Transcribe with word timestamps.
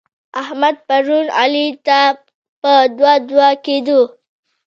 احمد؛ 0.41 0.75
پرون 0.87 1.25
علي 1.41 1.67
ته 1.85 1.99
په 2.61 2.73
دوه 2.97 3.13
دوه 3.29 3.49
کېدو. 3.65 4.01